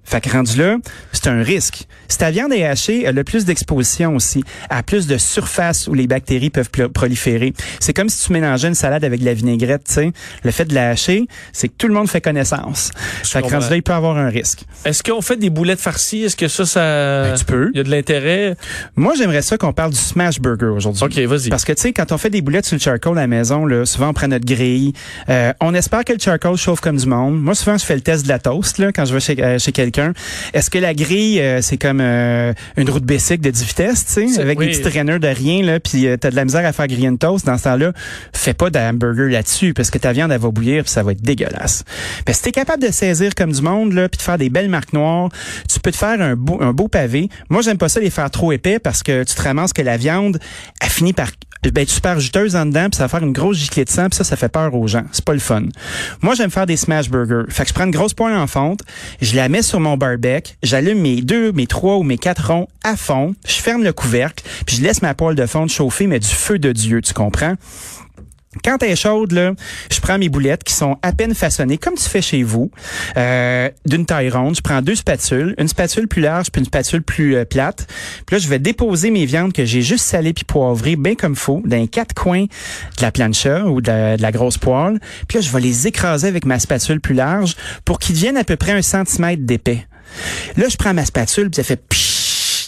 Fait 0.05 0.21
que 0.21 0.31
rendu 0.31 0.59
là, 0.59 0.77
c'est 1.13 1.29
un 1.29 1.43
risque. 1.43 1.87
Si 2.09 2.19
ta 2.19 2.31
viande 2.31 2.53
est 2.53 2.65
hachée, 2.65 3.05
elle 3.05 3.19
a 3.19 3.25
plus 3.25 3.45
d'exposition 3.45 4.15
aussi, 4.15 4.45
à 4.71 4.83
plus 4.83 5.07
de 5.07 5.17
surface 5.17 5.89
où 5.89 5.95
les 5.95 6.07
bactéries 6.07 6.51
peuvent 6.51 6.71
proliférer. 6.71 7.53
C'est 7.81 7.93
comme 7.93 8.09
si 8.09 8.27
tu 8.27 8.33
mélangeais 8.33 8.69
une 8.69 8.75
salade 8.75 9.05
avec 9.05 9.21
de 9.21 9.25
la 9.25 9.35
vinaigrette, 9.35 9.85
tu 9.87 9.95
sais. 9.95 10.13
Le 10.43 10.51
fait 10.51 10.67
de 10.67 10.75
la 10.75 10.91
hacher, 10.91 11.27
c'est 11.53 11.69
que 11.69 11.75
tout 11.77 11.89
le 11.89 11.95
monde 11.95 12.09
fait 12.09 12.21
connaissance. 12.21 12.91
Fait 13.23 13.43
que 13.43 13.49
rendu 13.49 13.69
là, 13.71 13.77
il 13.77 13.83
peut 13.83 13.93
avoir 13.93 14.17
un 14.19 14.29
risque. 14.29 14.65
Est-ce 14.85 15.03
qu'on 15.03 15.23
fait 15.23 15.37
des 15.37 15.51
boulettes 15.51 15.81
farcies? 15.81 16.25
Est-ce 16.25 16.37
que 16.37 16.49
ça, 16.49 16.67
ça... 16.67 16.81
Ben, 17.25 17.35
tu 17.37 17.45
peux. 17.45 17.71
Il 17.73 17.79
y 17.79 17.81
a 17.81 17.85
de 17.85 17.91
l'intérêt? 17.91 18.57
Moi, 18.97 19.15
j'aimerais 19.17 19.43
ça 19.43 19.57
qu'on 19.57 19.73
parle 19.73 19.93
du 19.93 19.99
smash 19.99 20.41
burger 20.41 20.67
aujourd'hui. 20.67 21.03
OK, 21.05 21.19
vas-y. 21.27 21.49
Parce 21.49 21.65
que, 21.65 21.73
tu 21.73 21.83
sais, 21.83 21.93
quand 21.93 22.13
on 22.13 22.19
fait 22.19 22.31
des 22.31 22.43
boulettes 22.43 22.67
sur 22.67 22.77
le 22.77 22.81
charcoal 22.81 23.17
à 23.19 23.23
la 23.23 23.27
maison, 23.27 23.65
là, 23.65 23.87
souvent, 23.87 24.11
on 24.11 24.13
prend 24.13 24.29
notre 24.29 24.47
grille. 24.47 24.93
Euh, 25.31 25.53
on 25.61 25.75
espère 25.75 26.05
que 26.05 26.13
le 26.13 26.19
charcoal 26.19 26.57
chauffe 26.57 26.81
comme 26.81 26.97
du 26.97 27.07
monde. 27.07 27.41
Moi, 27.41 27.55
souvent, 27.55 27.79
je 27.79 27.85
fais 27.85 27.95
le 27.95 28.03
test 28.03 28.25
de 28.25 28.29
la 28.29 28.39
toast, 28.39 28.79
là, 28.79 28.93
quand 28.93 29.05
je 29.07 29.15
vais 29.15 29.21
chez, 29.21 29.43
euh, 29.43 29.59
chez 29.59 29.73
quelqu'un. 29.73 29.94
Est-ce 30.53 30.71
que 30.71 30.79
la 30.79 30.95
grille, 30.95 31.41
euh, 31.41 31.61
c'est 31.63 31.77
comme 31.77 32.01
euh, 32.01 32.53
une 32.77 32.89
route 32.91 33.05
bicycle 33.05 33.43
de 33.43 33.51
10 33.51 33.65
vitesses, 33.65 34.07
tu 34.07 34.13
sais, 34.13 34.29
C'est- 34.29 34.41
avec 34.41 34.59
oui. 34.59 34.67
des 34.71 34.79
petits 34.81 34.97
rainures 34.99 35.21
de 35.21 35.29
rien, 35.29 35.63
là, 35.63 35.81
puis 35.81 36.07
euh, 36.07 36.17
t'as 36.17 36.31
de 36.31 36.37
la 36.37 36.45
misère 36.45 36.65
à 36.67 36.73
faire 36.73 36.87
griller 36.87 37.09
une 37.09 37.19
toast? 37.19 37.47
Dans 37.47 37.59
ce 37.59 37.65
temps-là, 37.65 37.93
fais 38.33 38.55
pas 38.55 38.71
de 38.71 38.79
hamburger 38.79 39.29
là-dessus, 39.31 39.75
parce 39.75 39.91
que 39.91 39.99
ta 39.99 40.13
viande, 40.13 40.33
elle 40.33 40.41
va 40.41 40.51
bouillir, 40.51 40.83
puis 40.85 40.93
ça 40.93 41.03
va 41.03 41.13
être 41.13 41.23
dégueulasse. 41.23 41.85
Que 42.25 42.33
si 42.33 42.43
t'es 42.43 42.53
capable 42.53 42.83
de 42.83 42.91
saisir 42.93 43.35
comme 43.35 43.53
du 43.53 43.63
monde, 43.63 43.93
là, 43.93 44.09
puis 44.09 44.19
de 44.19 44.23
faire 44.23 44.39
des 44.39 44.51
belles 44.51 44.69
marques 44.69 44.93
noires, 44.93 45.29
tu 45.69 45.81
peux 45.81 45.91
te 45.91 45.97
faire 45.97 46.21
un 46.21 46.37
beau, 46.37 46.59
un 46.61 46.73
beau 46.73 46.89
pavé. 46.89 47.29
Moi, 47.49 47.63
j'aime 47.63 47.79
pas 47.79 47.89
ça 47.89 48.01
les 48.01 48.11
faire 48.11 48.31
trop 48.31 48.53
épais, 48.53 48.79
parce 48.79 49.03
que 49.03 49.25
tu 49.25 49.35
te 49.35 49.43
ramasses 49.43 49.73
que 49.73 49.83
la 49.83 49.97
viande, 49.97 50.39
elle 50.81 50.89
finit 50.91 51.13
par 51.13 51.29
ben, 51.71 51.87
super 51.87 52.21
juteuse 52.21 52.57
en 52.57 52.67
dedans, 52.67 52.89
puis 52.91 52.97
ça 52.97 53.05
va 53.05 53.09
faire 53.09 53.23
une 53.23 53.33
grosse 53.33 53.57
giclée 53.57 53.85
de 53.85 53.91
sang, 53.91 54.09
puis 54.09 54.17
ça, 54.17 54.25
ça 54.25 54.37
fait 54.37 54.49
peur 54.49 54.75
aux 54.75 54.87
gens. 54.87 55.05
C'est 55.13 55.25
pas 55.25 55.33
le 55.33 55.39
fun. 55.39 55.65
Moi, 56.23 56.35
j'aime 56.35 56.51
faire 56.51 56.67
des 56.67 56.77
smash 56.77 57.09
burgers. 57.09 57.45
Fait 57.49 57.65
que 57.65 57.69
je 57.69 57.75
prends 57.75 57.85
une 57.85 57.91
grosse 57.91 58.15
poêle 58.15 58.37
en 58.37 58.47
fonte, 58.47 58.81
je 59.21 59.37
la 59.37 59.49
mets 59.49 59.63
sur 59.63 59.81
mon 59.81 59.97
barbecue, 59.97 60.53
j'allume 60.63 61.01
mes 61.01 61.23
deux, 61.23 61.53
mes 61.53 61.67
trois 61.67 61.97
ou 61.97 62.03
mes 62.03 62.19
quatre 62.19 62.53
ronds 62.53 62.69
à 62.83 62.97
fond, 62.97 63.35
je 63.47 63.55
ferme 63.55 63.83
le 63.83 63.93
couvercle, 63.93 64.45
puis 64.67 64.77
je 64.77 64.83
laisse 64.83 65.03
ma 65.03 65.15
poêle 65.15 65.37
de 65.37 65.47
fonte 65.47 65.71
chauffer, 65.71 66.07
mais 66.07 66.21
du 66.21 66.29
feu 66.29 66.59
de 66.59 66.73
Dieu, 66.73 67.01
tu 67.01 67.15
comprends? 67.15 67.55
Quand 68.63 68.83
elle 68.83 68.91
est 68.91 68.97
chaude, 68.97 69.33
je 69.91 70.01
prends 70.01 70.19
mes 70.19 70.29
boulettes 70.29 70.65
qui 70.65 70.75
sont 70.75 70.99
à 71.03 71.13
peine 71.13 71.35
façonnées, 71.35 71.79
comme 71.79 71.95
tu 71.95 72.09
fais 72.09 72.23
chez 72.23 72.43
vous, 72.43 72.71
euh, 73.17 73.71
d'une 73.87 74.07
taille 74.07 74.31
ronde. 74.31 74.57
Je 74.57 74.61
prends 74.61 74.83
deux 74.83 74.95
spatules, 74.95 75.55
une 75.59 75.69
spatule 75.69 76.09
plus 76.09 76.23
large 76.23 76.51
puis 76.51 76.61
une 76.61 76.67
spatule 76.67 77.03
plus 77.03 77.37
euh, 77.37 77.45
plate. 77.45 77.87
Puis 78.27 78.37
là, 78.37 78.39
je 78.39 78.49
vais 78.49 78.59
déposer 78.59 79.11
mes 79.11 79.27
viandes 79.27 79.53
que 79.53 79.65
j'ai 79.65 79.83
juste 79.83 80.05
salées 80.05 80.33
puis 80.33 80.45
poivrées, 80.45 80.97
bien 80.97 81.15
comme 81.15 81.37
faut, 81.37 81.63
dans 81.65 81.77
les 81.77 81.89
quatre 81.89 82.15
coins 82.15 82.45
de 82.45 83.03
la 83.03 83.11
plancha 83.11 83.65
ou 83.65 83.81
de 83.81 84.21
la, 84.21 84.33
grosse 84.33 84.59
poêle. 84.59 84.99
Puis 85.29 85.39
là, 85.39 85.43
je 85.43 85.51
vais 85.51 85.61
les 85.61 85.87
écraser 85.87 86.29
avec 86.29 86.45
ma 86.45 86.59
spatule 86.59 87.01
plus 87.01 87.15
large 87.15 87.57
pour 87.85 87.99
qu'ils 87.99 88.15
deviennent 88.15 88.37
à 88.37 88.45
peu 88.45 88.57
près 88.57 88.73
un 88.73 88.83
centimètre 88.83 89.43
d'épais. 89.45 89.87
Là, 90.57 90.69
je 90.69 90.77
prends 90.77 90.95
ma 90.95 91.05
spatule 91.05 91.51
puis 91.51 91.57
ça 91.57 91.63
fait 91.63 91.81
pshhh. 91.89 92.14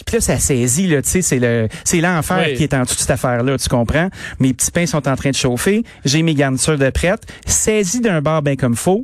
Puis 0.07 0.15
là, 0.15 0.21
ça 0.21 0.39
saisit, 0.39 0.87
là, 0.87 1.01
tu 1.03 1.09
sais, 1.09 1.21
c'est 1.21 1.37
le, 1.37 1.67
c'est 1.83 2.01
l'enfer 2.01 2.45
Oui. 2.47 2.55
qui 2.55 2.63
est 2.63 2.73
en 2.73 2.81
dessous 2.83 2.95
de 2.95 2.99
cette 3.01 3.11
affaire-là, 3.11 3.57
tu 3.57 3.69
comprends? 3.69 4.09
Mes 4.39 4.53
petits 4.53 4.71
pains 4.71 4.85
sont 4.87 5.07
en 5.07 5.15
train 5.15 5.29
de 5.29 5.35
chauffer, 5.35 5.83
j'ai 6.05 6.23
mes 6.23 6.33
garnitures 6.33 6.77
de 6.77 6.89
prête, 6.89 7.21
saisis 7.45 7.99
d'un 7.99 8.21
bord 8.21 8.41
bien 8.41 8.55
comme 8.55 8.75
faut, 8.75 9.03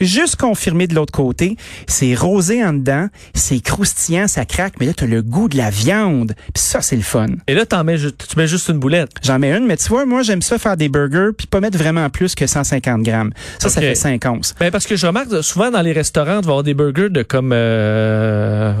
juste 0.00 0.36
confirmé 0.36 0.86
de 0.86 0.94
l'autre 0.94 1.12
côté, 1.12 1.56
c'est 1.86 2.14
rosé 2.14 2.64
en 2.64 2.72
dedans, 2.72 3.08
c'est 3.34 3.60
croustillant, 3.60 4.26
ça 4.26 4.44
craque, 4.44 4.74
mais 4.80 4.86
là, 4.86 4.92
t'as 4.96 5.06
le 5.06 5.22
goût 5.22 5.48
de 5.48 5.56
la 5.56 5.70
viande, 5.70 6.32
puis 6.54 6.62
ça, 6.62 6.80
c'est 6.80 6.96
le 6.96 7.02
fun. 7.02 7.26
Et 7.46 7.54
là, 7.54 7.66
t'en 7.66 7.84
mets, 7.84 7.98
tu 7.98 8.36
mets 8.38 8.46
juste 8.48 8.68
une 8.70 8.78
boulette. 8.78 9.10
J'en 9.22 9.38
mets 9.38 9.54
une, 9.54 9.66
mais 9.66 9.76
tu 9.76 9.88
vois, 9.88 10.06
moi, 10.06 10.22
j'aime 10.22 10.40
ça 10.42 10.58
faire 10.58 10.76
des 10.78 10.88
burgers, 10.88 11.30
puis 11.36 11.46
pas 11.46 11.60
mettre 11.60 11.76
vraiment 11.76 12.08
plus 12.08 12.34
que 12.34 12.46
150 12.46 13.02
grammes. 13.02 13.32
Ça, 13.58 13.68
ça 13.68 13.80
fait 13.82 13.94
5 13.94 14.24
onces. 14.26 14.54
Ben, 14.58 14.70
parce 14.70 14.86
que 14.86 14.96
je 14.96 15.06
remarque 15.06 15.44
souvent 15.44 15.70
dans 15.70 15.82
les 15.82 15.92
restaurants, 15.92 16.40
tu 16.40 16.46
vas 16.46 16.52
avoir 16.52 16.62
des 16.62 16.74
burgers 16.74 17.10
de 17.10 17.22
comme 17.22 17.50
euh, 17.52 18.72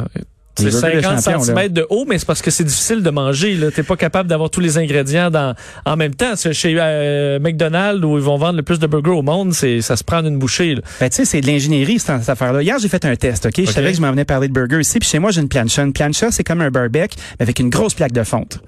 c'est 0.62 0.80
burgers 0.80 0.96
de 0.98 1.02
50 1.02 1.24
champion, 1.24 1.54
là. 1.54 1.62
cm 1.62 1.68
de 1.72 1.86
haut, 1.90 2.04
mais 2.08 2.18
c'est 2.18 2.26
parce 2.26 2.42
que 2.42 2.50
c'est 2.50 2.64
difficile 2.64 3.02
de 3.02 3.10
manger. 3.10 3.54
Là, 3.54 3.70
t'es 3.70 3.82
pas 3.82 3.96
capable 3.96 4.28
d'avoir 4.28 4.50
tous 4.50 4.60
les 4.60 4.78
ingrédients 4.78 5.30
dans 5.30 5.54
en 5.84 5.96
même 5.96 6.14
temps. 6.14 6.36
C'est 6.36 6.52
Chez 6.52 6.74
euh, 6.78 7.38
McDonald's 7.38 8.04
où 8.04 8.16
ils 8.16 8.22
vont 8.22 8.36
vendre 8.36 8.56
le 8.56 8.62
plus 8.62 8.78
de 8.78 8.86
burgers 8.86 9.10
au 9.10 9.22
monde, 9.22 9.52
c'est 9.54 9.80
ça 9.80 9.96
se 9.96 10.04
prend 10.04 10.22
une 10.22 10.38
bouchée. 10.38 10.74
là. 10.74 10.82
Ben, 11.00 11.08
tu 11.08 11.16
sais, 11.16 11.24
c'est 11.24 11.40
de 11.40 11.46
l'ingénierie, 11.46 11.98
cette, 11.98 12.20
cette 12.20 12.28
affaire-là. 12.28 12.62
Hier, 12.62 12.78
j'ai 12.78 12.88
fait 12.88 13.04
un 13.04 13.16
test, 13.16 13.46
OK? 13.46 13.54
Je 13.58 13.70
savais 13.70 13.90
que 13.90 13.96
je 13.96 14.02
m'en 14.02 14.10
venais 14.10 14.24
parler 14.24 14.48
de 14.48 14.52
burger 14.52 14.80
ici. 14.80 14.98
Puis 14.98 15.08
chez 15.08 15.18
moi, 15.18 15.30
j'ai 15.30 15.40
une 15.40 15.48
plancha. 15.48 15.82
Une 15.82 15.92
plancha, 15.92 16.30
c'est 16.30 16.44
comme 16.44 16.60
un 16.60 16.70
barbecue, 16.70 17.16
mais 17.38 17.44
avec 17.44 17.58
une 17.58 17.70
grosse 17.70 17.94
plaque 17.94 18.12
de 18.12 18.24
fonte. 18.24 18.58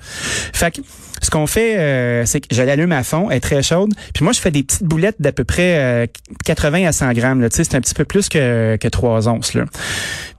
Fait 0.52 0.70
que, 0.70 0.80
ce 1.20 1.30
qu'on 1.30 1.46
fait, 1.46 1.78
euh, 1.78 2.24
c'est 2.26 2.40
que 2.40 2.54
je 2.54 2.62
l'allume 2.62 2.92
à 2.92 3.02
fond, 3.02 3.30
elle 3.30 3.36
est 3.38 3.40
très 3.40 3.62
chaude. 3.62 3.92
Puis 4.14 4.24
moi, 4.24 4.32
je 4.32 4.40
fais 4.40 4.50
des 4.50 4.62
petites 4.62 4.84
boulettes 4.84 5.16
d'à 5.20 5.32
peu 5.32 5.44
près 5.44 5.76
euh, 5.78 6.06
80 6.44 6.86
à 6.86 6.92
100 6.92 7.12
grammes. 7.12 7.40
là. 7.40 7.48
Tu 7.50 7.56
sais, 7.56 7.64
c'est 7.64 7.74
un 7.76 7.80
petit 7.80 7.94
peu 7.94 8.04
plus 8.04 8.28
que, 8.28 8.76
que 8.80 8.88
3 8.88 9.28
onces, 9.28 9.54
là. 9.54 9.64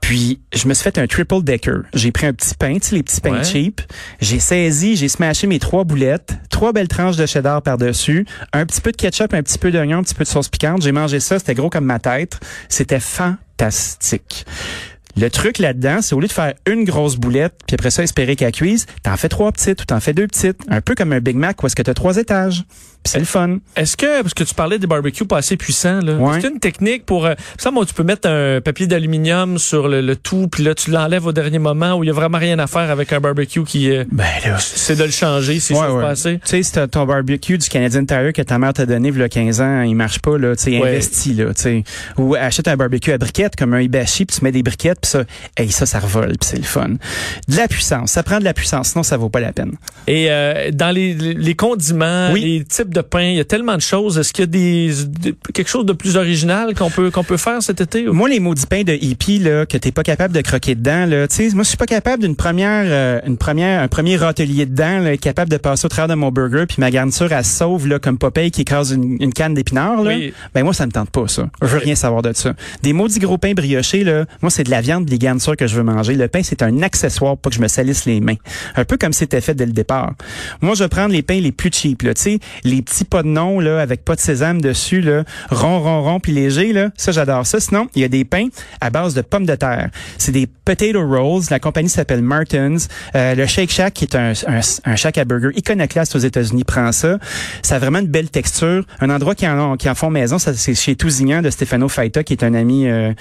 Puis, 0.01 0.41
je 0.53 0.67
me 0.67 0.73
suis 0.73 0.83
fait 0.83 0.97
un 0.97 1.05
triple 1.07 1.43
decker. 1.43 1.83
J'ai 1.93 2.11
pris 2.11 2.25
un 2.25 2.33
petit 2.33 2.55
pain, 2.55 2.73
tu 2.73 2.87
sais, 2.89 2.95
les 2.95 3.03
petits 3.03 3.21
pains 3.21 3.31
Ouais. 3.37 3.43
cheap. 3.43 3.81
J'ai 4.19 4.39
saisi, 4.39 4.95
j'ai 4.95 5.07
smashé 5.07 5.45
mes 5.47 5.59
trois 5.59 5.83
boulettes, 5.83 6.33
trois 6.49 6.73
belles 6.73 6.87
tranches 6.87 7.17
de 7.17 7.25
cheddar 7.27 7.61
par-dessus, 7.61 8.25
un 8.51 8.65
petit 8.65 8.81
peu 8.81 8.91
de 8.91 8.97
ketchup, 8.97 9.33
un 9.33 9.43
petit 9.43 9.59
peu 9.59 9.71
d'oignon, 9.71 9.99
un 9.99 10.03
petit 10.03 10.15
peu 10.15 10.23
de 10.23 10.29
sauce 10.29 10.49
piquante. 10.49 10.81
J'ai 10.81 10.91
mangé 10.91 11.19
ça, 11.19 11.37
c'était 11.39 11.53
gros 11.53 11.69
comme 11.69 11.85
ma 11.85 11.99
tête. 11.99 12.39
C'était 12.67 12.99
fantastique. 12.99 14.45
Le 15.17 15.29
truc 15.29 15.59
là-dedans, 15.59 16.01
c'est 16.01 16.15
au 16.15 16.19
lieu 16.19 16.27
de 16.27 16.31
faire 16.31 16.53
une 16.65 16.83
grosse 16.83 17.15
boulette, 17.17 17.53
puis 17.67 17.75
après 17.75 17.91
ça, 17.91 18.03
espérer 18.03 18.35
qu'elle 18.35 18.51
cuise, 18.51 18.85
t'en 19.03 19.17
fais 19.17 19.29
trois 19.29 19.51
petites 19.51 19.81
ou 19.81 19.85
t'en 19.85 19.99
fais 19.99 20.13
deux 20.13 20.27
petites. 20.27 20.59
Un 20.69 20.81
peu 20.81 20.95
comme 20.95 21.11
un 21.13 21.19
Big 21.19 21.35
Mac 21.35 21.61
où 21.61 21.67
est-ce 21.67 21.75
que 21.75 21.81
t'as 21.81 21.93
trois 21.93 22.17
étages. 22.17 22.63
C'est 23.03 23.19
le 23.19 23.25
fun. 23.25 23.57
Est-ce 23.75 23.98
que, 23.98 24.21
parce 24.21 24.33
que 24.36 24.44
tu 24.44 24.53
parlais 24.53 24.77
des 24.77 24.86
barbecues 24.88 25.25
pas 25.25 25.38
assez 25.38 25.57
puissants, 25.57 26.01
là, 26.01 26.13
Ouais. 26.13 26.39
c'est 26.39 26.48
une 26.50 26.59
technique 26.59 27.06
pour, 27.06 27.25
euh, 27.25 27.33
ça, 27.57 27.71
moi, 27.71 27.83
tu 27.86 27.94
peux 27.95 28.03
mettre 28.03 28.30
un 28.30 28.62
papier 28.62 28.86
d'aluminium 28.86 29.57
sur 29.57 29.88
le, 29.88 30.01
le 30.01 30.15
tout, 30.15 30.48
puis 30.48 30.63
là, 30.63 30.75
tu 30.75 30.92
l'enlèves 30.92 31.25
au 31.25 31.31
dernier 31.31 31.57
moment 31.57 31.95
où 31.95 32.03
il 32.03 32.07
y 32.07 32.09
a 32.09 32.13
vraiment 32.13 32.38
rien 32.38 32.59
à 32.59 32.68
faire 32.68 32.92
avec 32.92 33.12
un 33.12 33.19
barbecue 33.19 33.63
qui, 33.63 33.89
euh, 33.92 34.03
Ben 34.12 34.25
là, 34.45 34.57
c'est 34.59 34.95
de 34.95 35.03
le 35.03 35.09
changer 35.12 35.59
si 35.59 35.74
Ouais, 35.74 35.80
ça 35.80 35.94
ouais. 35.94 36.06
assez. 36.06 36.39
Tu 36.45 36.63
sais, 36.63 36.71
t'as 36.71 36.88
ton 36.88 37.06
barbecue 37.06 37.57
du 37.57 37.68
Canadian 37.69 38.06
Tire 38.06 38.33
que 38.33 38.42
ta 38.44 38.59
mère 38.59 38.74
t'a 38.74 38.86
donné 38.86 39.09
il 39.09 39.18
y 39.18 39.24
a 39.24 39.30
15 39.30 39.62
ans, 39.62 39.81
il 39.81 39.95
marche 39.95 40.19
pas, 40.19 40.38
là, 40.38 40.56
tu 40.56 40.63
sais, 40.63 40.80
Ouais. 40.80 40.89
investis, 40.89 41.36
là, 41.36 41.53
tu 41.56 41.62
sais. 41.62 41.83
Ou 42.18 42.36
achète 42.36 42.68
un 42.68 42.77
barbecue 42.77 43.12
à 43.12 43.18
briquettes, 43.18 43.56
comme 43.56 43.74
un 43.74 43.81
Hibachi, 43.81 44.25
puis 44.25 44.38
tu 44.38 44.44
mets 44.45 44.51
des 44.51 44.62
briquettes, 44.63 45.00
puis 45.01 45.09
ça, 45.12 45.24
hey, 45.57 45.71
ça, 45.71 45.86
ça 45.88 46.00
revole, 46.00 46.38
puis 46.39 46.50
c'est 46.50 46.57
le 46.57 46.63
fun. 46.63 46.89
De 47.48 47.57
la 47.57 47.68
puissance, 47.68 48.12
ça 48.12 48.21
prend 48.21 48.38
de 48.39 48.44
la 48.44 48.53
puissance, 48.53 48.89
sinon 48.89 49.01
ça 49.03 49.18
vaut 49.18 49.30
pas 49.30 49.39
la 49.39 49.51
peine. 49.53 49.74
Et 50.07 50.27
euh, 50.30 50.69
dans 50.71 50.92
les 50.95 51.56
condiments, 51.56 52.31
Oui. 52.31 52.42
les 52.59 52.63
types 52.63 52.90
de 52.93 53.01
pain, 53.01 53.21
il 53.23 53.35
y 53.35 53.39
a 53.39 53.45
tellement 53.45 53.75
de 53.75 53.81
choses. 53.81 54.17
Est-ce 54.17 54.33
qu'il 54.33 54.43
y 54.43 54.47
a 54.47 54.47
des, 54.47 54.91
des- 55.07 55.35
quelque 55.53 55.69
chose 55.69 55.85
de 55.85 55.93
plus 55.93 56.17
original 56.17 56.73
qu'on 56.75 56.89
peut 56.89 57.11
qu'on 57.11 57.23
peut 57.23 57.38
faire 57.38 57.61
cet 57.63 57.81
été? 57.81 58.05
Moi, 58.05 58.29
les 58.29 58.39
maudits 58.39 58.65
pains 58.65 58.83
de 58.83 58.93
hippie, 58.93 59.39
là, 59.39 59.65
que 59.65 59.77
t'es 59.77 59.91
pas 59.91 60.03
capable 60.03 60.33
de 60.33 60.41
croquer 60.41 60.75
dedans, 60.75 61.05
là, 61.05 61.27
tu 61.27 61.35
sais, 61.35 61.49
moi, 61.55 61.63
je 61.63 61.69
suis 61.69 61.77
pas 61.77 61.85
capable 61.85 62.23
d'une 62.23 62.35
première, 62.35 62.85
euh, 62.88 63.19
une 63.25 63.38
première, 63.38 63.81
un 63.81 63.88
premier 63.88 64.17
râtelier 64.17 64.65
dedans, 64.65 64.99
là, 64.99 65.13
être 65.13 65.21
capable 65.21 65.49
de 65.51 65.57
passer 65.57 65.85
au 65.85 65.89
travers 65.89 66.07
de 66.09 66.15
mon 66.19 66.31
burger, 66.31 66.65
puis 66.67 66.77
ma 66.79 66.91
garniture, 66.91 67.31
elle 67.31 67.45
se 67.45 67.57
sauve, 67.57 67.88
là, 67.88 67.99
comme 67.99 68.17
Popeye 68.17 68.51
qui 68.51 68.61
écrase 68.61 68.91
une, 68.91 69.17
une 69.21 69.33
canne 69.33 69.53
d'épinards, 69.53 70.03
là. 70.03 70.11
Oui. 70.15 70.33
Ben, 70.53 70.63
moi, 70.63 70.73
ça 70.73 70.85
me 70.85 70.91
tente 70.91 71.09
pas, 71.09 71.27
ça. 71.27 71.49
Je 71.61 71.67
veux 71.67 71.79
rien 71.79 71.95
savoir 71.95 72.21
de 72.21 72.33
ça. 72.33 72.53
Des 72.83 72.93
maudits 72.93 73.19
gros 73.19 73.38
pains 73.38 73.53
briochés, 73.53 74.03
là, 74.03 74.25
moi, 74.41 74.49
c'est 74.51 74.63
de 74.63 74.71
la 74.71 74.81
viande, 74.81 75.05
des 75.05 75.17
garnitures 75.17 75.55
que 75.57 75.67
je 75.67 75.75
veux 75.75 75.83
manger. 75.83 76.15
Le 76.15 76.27
pain, 76.27 76.41
c'est 76.43 76.62
un 76.62 76.81
accessoire 76.81 77.38
pour 77.38 77.50
que 77.51 77.55
je 77.55 77.62
me 77.62 77.67
salisse 77.67 78.05
les 78.05 78.19
mains. 78.19 78.36
Un 78.75 78.86
peu 78.86 78.98
comme 78.98 79.13
c'était 79.13 79.41
fait 79.41 79.53
dès 79.53 79.65
le 79.65 79.71
départ. 79.71 80.13
Moi, 80.62 80.75
je 80.75 80.83
vais 80.83 80.89
prendre 80.89 81.13
les 81.13 81.21
pains 81.21 81.39
les 81.39 81.51
plus 81.51 81.69
cheap, 81.74 82.01
là, 82.03 82.13
tu 82.13 82.21
sais, 82.21 82.39
les 82.63 82.80
petits 82.83 83.05
pas 83.05 83.23
de 83.23 83.27
nom, 83.27 83.59
là, 83.59 83.79
avec 83.81 84.03
pas 84.05 84.15
de 84.15 84.19
sésame 84.19 84.61
dessus, 84.61 85.01
là, 85.01 85.23
rond, 85.50 85.79
rond, 85.79 86.01
rond, 86.03 86.19
puis 86.19 86.31
léger, 86.31 86.73
là. 86.73 86.89
Ça, 86.97 87.11
j'adore 87.11 87.45
ça. 87.45 87.59
Sinon, 87.59 87.88
il 87.95 88.01
y 88.01 88.05
a 88.05 88.07
des 88.07 88.25
pains 88.25 88.47
à 88.79 88.89
base 88.89 89.13
de 89.13 89.21
pommes 89.21 89.45
de 89.45 89.55
terre. 89.55 89.89
C'est 90.17 90.31
des 90.31 90.47
potato 90.47 91.00
rolls. 91.05 91.43
La 91.50 91.59
compagnie 91.59 91.89
s'appelle 91.89 92.21
Martins. 92.21 92.77
Euh, 93.15 93.35
le 93.35 93.45
Shake 93.45 93.71
Shack, 93.71 93.93
qui 93.93 94.05
est 94.05 94.15
un, 94.15 94.33
un, 94.47 94.59
un 94.85 94.95
shack 94.95 95.17
à 95.17 95.25
burger 95.25 95.50
iconoclaste 95.55 96.15
aux 96.15 96.19
États-Unis, 96.19 96.63
prend 96.63 96.91
ça. 96.91 97.17
Ça 97.61 97.75
a 97.75 97.79
vraiment 97.79 98.00
une 98.00 98.07
belle 98.07 98.29
texture. 98.29 98.85
Un 99.00 99.09
endroit 99.09 99.35
qui 99.35 99.47
en, 99.47 99.77
qui 99.77 99.89
en 99.89 99.95
font 99.95 100.09
maison, 100.09 100.38
ça, 100.39 100.53
c'est 100.53 100.75
chez 100.75 100.95
Tousignan 100.95 101.41
de 101.41 101.50
Stefano 101.50 101.88
Faita, 101.89 102.23
qui 102.23 102.33
est 102.33 102.43
un 102.43 102.53
ami, 102.53 102.88
euh, 102.88 103.11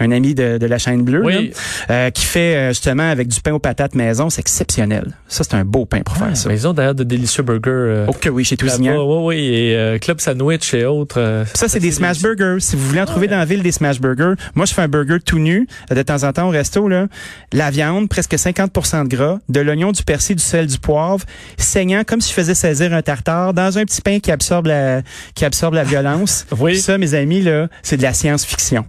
un 0.00 0.10
ami 0.10 0.34
de, 0.34 0.58
de 0.58 0.66
la 0.66 0.78
chaîne 0.78 1.02
bleue, 1.02 1.22
Oui. 1.24 1.52
là, 1.88 1.94
euh, 1.94 2.10
qui 2.10 2.24
fait 2.24 2.56
euh, 2.56 2.68
justement 2.68 3.08
avec 3.10 3.28
du 3.28 3.40
pain 3.40 3.52
aux 3.52 3.58
patates 3.58 3.94
maison. 3.94 4.30
C'est 4.30 4.40
exceptionnel. 4.40 5.12
Ça, 5.28 5.44
c'est 5.44 5.54
un 5.54 5.64
beau 5.64 5.86
pain 5.86 6.00
pour 6.02 6.16
faire 6.16 6.36
ça. 6.36 6.48
Mais 6.48 6.54
ils 6.56 6.68
ont 6.68 6.72
d'ailleurs 6.72 6.94
de 6.94 7.04
délicieux 7.04 7.42
burgers. 7.42 7.60
euh, 7.70 8.06
Oh 8.08 8.12
que 8.12 8.28
oui, 8.28 8.44
chez 8.44 8.56
là-bas. 8.56 8.72
Tousignan. 8.94 9.24
Oui, 9.26 9.36
oui, 9.36 9.54
et 9.54 9.76
euh, 9.76 9.98
Club 9.98 10.20
Sandwich 10.20 10.74
et 10.74 10.84
autres. 10.84 11.20
euh, 11.20 11.44
Ça, 11.54 11.68
c'est 11.68 11.80
des 11.80 11.90
smash 11.92 12.20
burgers. 12.20 12.56
Si 12.60 12.76
vous 12.76 12.86
voulez 12.88 13.00
en 13.00 13.06
trouver 13.06 13.26
dans 13.28 13.38
la 13.38 13.44
ville 13.44 13.62
des 13.62 13.72
smash 13.72 14.00
burgers, 14.00 14.34
moi, 14.54 14.66
je 14.66 14.74
fais 14.74 14.82
un 14.82 14.88
burger 14.88 15.18
tout 15.24 15.38
nu, 15.38 15.66
de 15.90 16.02
temps 16.02 16.22
en 16.24 16.32
temps 16.32 16.46
au 16.48 16.50
resto, 16.50 16.88
là. 16.88 17.06
La 17.52 17.70
viande, 17.70 18.08
presque 18.08 18.34
50% 18.34 19.04
de 19.08 19.08
gras, 19.16 19.38
de 19.48 19.60
l'oignon, 19.60 19.92
du 19.92 20.02
persil, 20.02 20.36
du 20.36 20.42
sel, 20.42 20.66
du 20.66 20.78
poivre, 20.78 21.24
saignant 21.56 22.02
comme 22.04 22.20
si 22.20 22.30
je 22.30 22.34
faisais 22.34 22.54
saisir 22.54 22.92
un 22.94 23.02
tartare 23.02 23.54
dans 23.54 23.78
un 23.78 23.84
petit 23.84 24.00
pain 24.00 24.18
qui 24.20 24.30
absorbe 24.32 24.66
la, 24.66 25.02
qui 25.34 25.44
absorbe 25.44 25.74
la 25.74 25.84
violence. 25.84 26.46
Oui. 26.60 26.78
Ça, 26.78 26.96
mes 26.98 27.14
amis, 27.14 27.42
là, 27.42 27.68
c'est 27.82 27.96
de 27.96 28.02
la 28.02 28.12
science-fiction. 28.14 28.86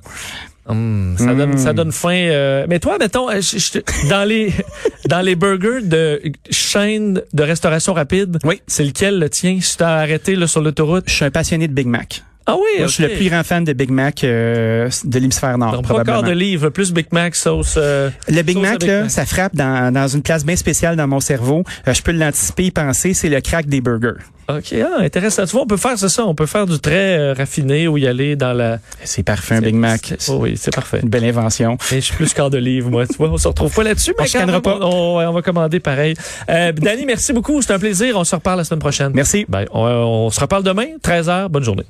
Hum, 0.67 1.15
ça, 1.17 1.34
donne, 1.36 1.57
ça 1.60 1.74
donne 1.74 1.91
faim. 1.91 2.10
euh, 2.15 2.65
mais 2.67 2.79
toi, 2.79 2.98
mettons, 3.00 3.29
euh, 3.29 3.39
je- 3.39 3.57
je- 3.60 4.10
dans 4.10 4.24
les 4.27 4.51
dans 5.07 5.22
les 5.22 5.36
burgers 5.36 5.84
de 5.84 6.19
chaîne 6.50 7.22
de 7.34 7.43
restauration 7.43 7.93
rapide, 7.93 8.39
Oui. 8.43 8.62
c'est 8.65 8.84
lequel 8.84 9.19
le 9.19 9.29
tien 9.29 9.60
si 9.62 9.77
t'as 9.77 9.98
arrêté 9.98 10.36
là, 10.36 10.48
sur 10.48 10.62
l'autoroute? 10.62 11.03
Je 11.07 11.13
suis 11.13 11.25
un 11.25 11.29
passionné 11.31 11.67
de 11.67 11.74
Big 11.74 11.86
Mac. 11.88 12.24
Ah 12.48 12.56
oui, 12.56 12.62
Moi, 12.78 12.88
Je 12.88 12.92
suis 12.94 13.04
le 13.04 13.10
plus 13.10 13.28
grand 13.30 13.44
fan 13.44 13.64
de 13.64 13.74
Big 13.74 13.90
Mac 13.90 14.24
euh, 14.24 14.88
de 15.04 15.20
l'hémisphère 15.20 15.58
nord, 15.58 15.72
Donc, 15.74 15.82
pas 15.82 15.88
probablement. 15.90 16.22
quart 16.22 16.30
de 16.30 16.36
livre, 16.36 16.70
plus 16.70 16.94
Big 16.94 17.08
Mac, 17.12 17.36
sauce. 17.36 17.74
euh, 17.78 18.10
Le 18.28 18.42
Big 18.44 18.56
sauce 18.56 18.64
Mac, 18.64 18.84
là, 18.84 19.10
ça 19.10 19.25
frappe 19.25 19.56
dans, 19.56 19.92
dans 19.92 20.08
une 20.08 20.22
place 20.22 20.46
bien 20.46 20.56
spéciale 20.56 20.96
dans 20.96 21.08
mon 21.08 21.20
cerveau. 21.20 21.64
Euh, 21.88 21.94
je 21.94 22.02
peux 22.04 22.12
l'anticiper, 22.12 22.66
y 22.66 22.72
penser, 22.72 23.14
c'est 23.16 23.30
le 23.30 23.42
crack 23.42 23.66
des 23.66 23.82
burgers. 23.82 24.22
OK, 24.48 24.75
ah, 24.80 25.02
intéressant. 25.02 25.44
Tu 25.46 25.54
vois, 25.54 25.64
on 25.64 25.66
peut 25.66 25.75
faire 25.75 25.98
ça, 25.98 26.24
on 26.24 26.36
peut 26.36 26.46
faire 26.46 26.68
du 26.68 26.78
très 26.80 27.18
euh, 27.18 27.34
raffiné 27.34 27.88
ou 27.88 27.98
y 27.98 28.06
aller 28.06 28.36
dans 28.36 28.54
la. 28.54 28.78
C'est 29.04 29.24
parfait, 29.24 29.56
un 29.56 29.62
Big 29.62 29.74
Mac. 29.74 30.14
Oh 30.28 30.38
oui, 30.42 30.54
c'est 30.56 30.72
parfait. 30.72 31.00
Une 31.02 31.10
belle 31.10 31.25
invention. 31.25 31.80
Et 31.92 31.96
je 31.96 32.02
suis 32.02 32.14
plus 32.16 32.32
quart 32.32 32.52
de 32.52 32.60
livre, 32.60 32.92
moi. 32.92 33.08
Tu 33.08 33.16
vois, 33.18 33.30
on 33.32 33.38
se 33.40 33.48
retrouve 33.48 33.74
pas 33.74 33.82
là-dessus, 33.82 34.14
mais 34.20 34.25
On 34.36 34.46
même, 34.46 34.62
pas. 34.62 34.78
On, 34.82 35.18
on 35.18 35.32
va 35.32 35.42
commander 35.42 35.80
pareil. 35.80 36.14
Euh, 36.48 36.72
Danny, 36.74 37.08
merci 37.08 37.34
beaucoup. 37.34 37.60
C'est 37.64 37.74
un 37.74 37.80
plaisir. 37.80 38.18
On 38.20 38.24
se 38.24 38.36
reparle 38.36 38.60
la 38.60 38.64
semaine 38.66 38.82
prochaine. 38.82 39.14
Merci. 39.16 39.46
Bye. 39.50 39.66
On, 39.72 39.82
on 39.84 40.30
se 40.30 40.40
reparle 40.40 40.62
demain, 40.62 40.90
13h. 41.04 41.48
Bonne 41.50 41.64
journée. 41.64 41.86